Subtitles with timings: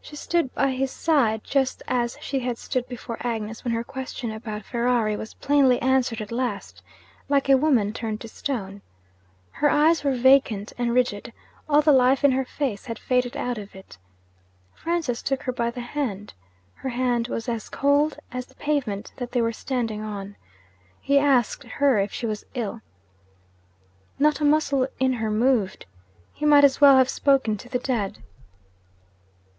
[0.00, 4.30] She stood by his side just as she had stood before Agnes when her question
[4.32, 6.80] about Ferrari was plainly answered at last
[7.28, 8.80] like a woman turned to stone.
[9.50, 11.30] Her eyes were vacant and rigid;
[11.68, 13.98] all the life in her face had faded out of it.
[14.74, 16.32] Francis took her by the hand.
[16.76, 20.36] Her hand was as cold as the pavement that they were standing on.
[21.02, 22.80] He asked her if she was ill.
[24.18, 25.84] Not a muscle in her moved.
[26.32, 28.22] He might as well have spoken to the dead.